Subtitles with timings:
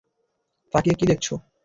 [0.73, 1.33] তাকিয়ে কি দেখছো?